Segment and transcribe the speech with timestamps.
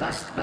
[0.00, 0.39] basta.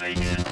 [0.00, 0.45] Vegas.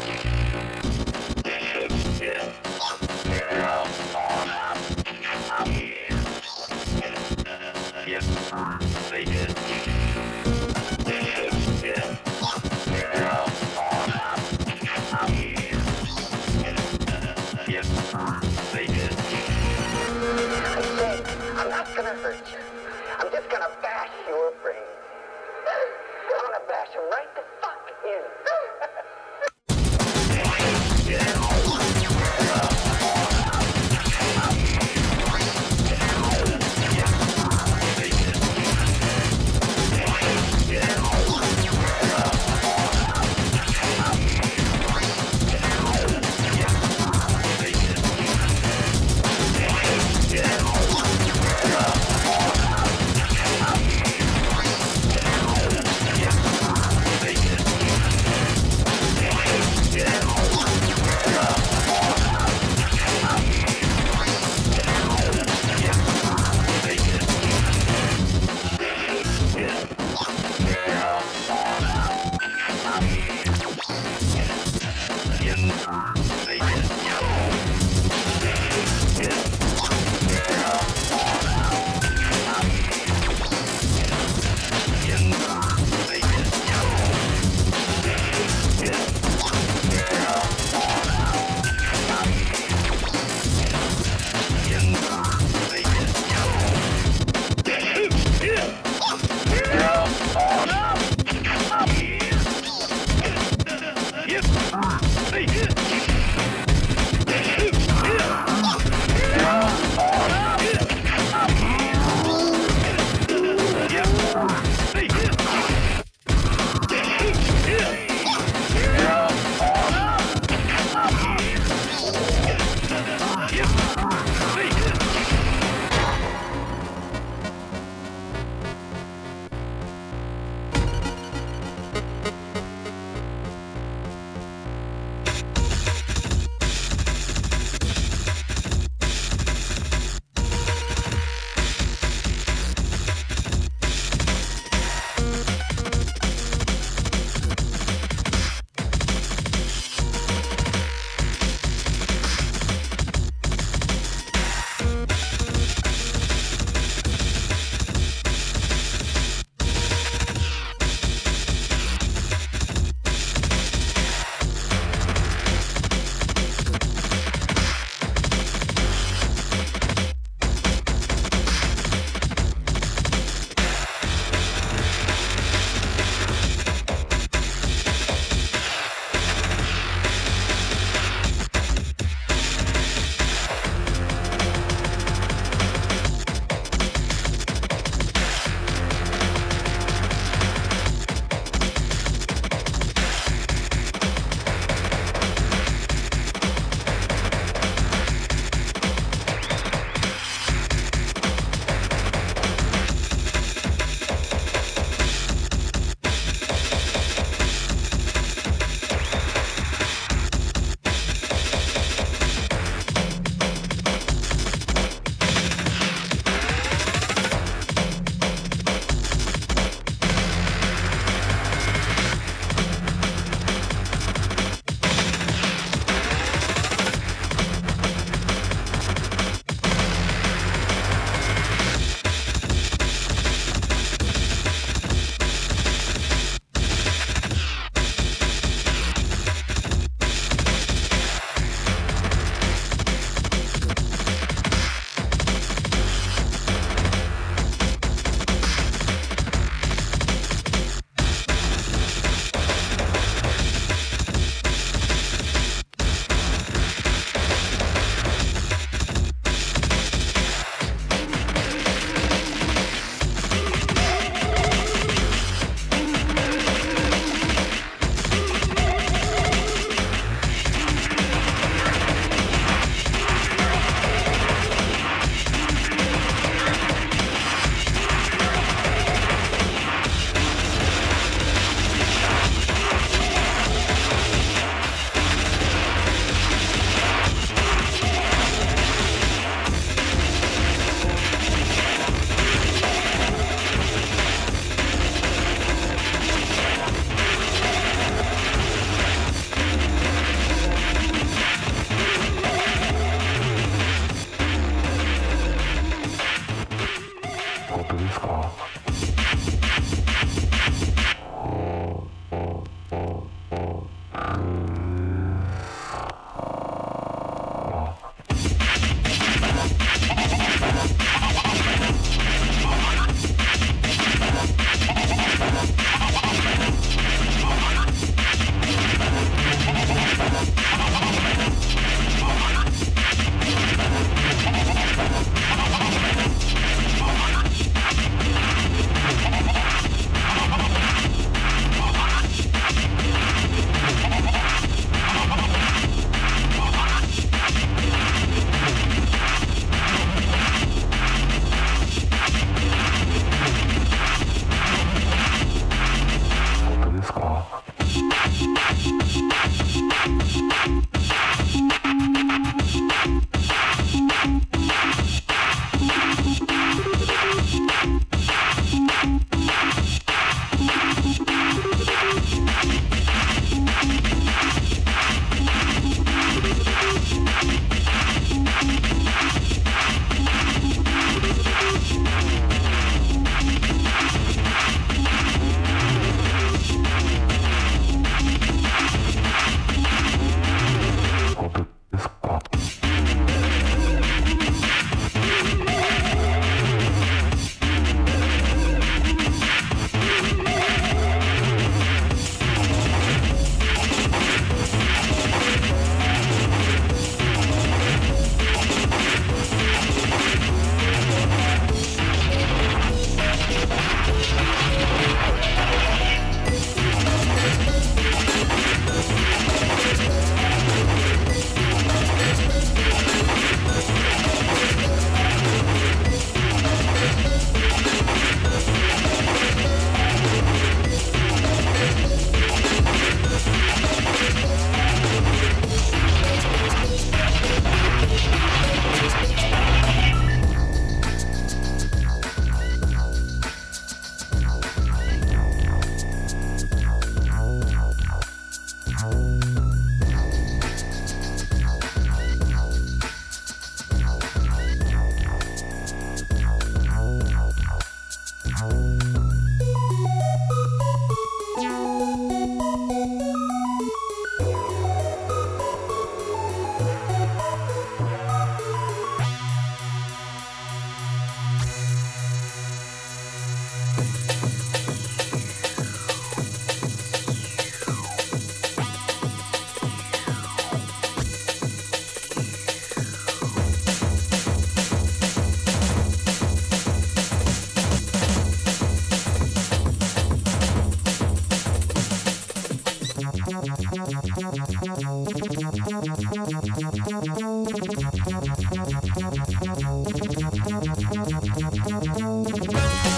[502.01, 502.94] Música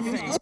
[0.00, 0.37] my.